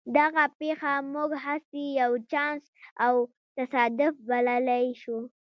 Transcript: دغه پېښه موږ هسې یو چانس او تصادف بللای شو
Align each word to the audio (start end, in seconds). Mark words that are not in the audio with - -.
دغه 0.17 0.43
پېښه 0.59 0.93
موږ 1.13 1.29
هسې 1.45 1.83
یو 2.01 2.11
چانس 2.31 2.63
او 3.05 3.13
تصادف 3.57 4.13
بللای 4.27 4.85
شو 5.01 5.17